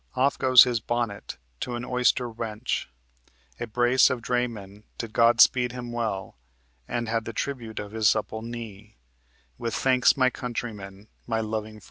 Off 0.15 0.35
goes 0.35 0.63
his 0.63 0.79
bonnet 0.79 1.37
to 1.59 1.75
an 1.75 1.85
oyster 1.85 2.27
wench; 2.27 2.87
A 3.59 3.67
brace 3.67 4.09
of 4.09 4.19
draymen 4.19 4.83
did 4.97 5.13
God 5.13 5.39
speed 5.39 5.73
him 5.73 5.91
well 5.91 6.39
And 6.87 7.07
had 7.07 7.25
the 7.25 7.33
tribute 7.33 7.77
of 7.77 7.91
his 7.91 8.07
supple 8.09 8.41
knee, 8.41 8.97
With 9.59 9.75
'Thanks, 9.75 10.17
my 10.17 10.31
countrymen, 10.31 11.07
my 11.27 11.39
loving 11.39 11.73
friends.'" 11.73 11.79